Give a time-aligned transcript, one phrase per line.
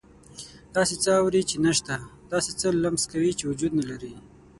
[0.75, 1.95] داسې څه اوري چې نه شته،
[2.31, 4.13] داسې څه لمس کوي چې وجود نه لري.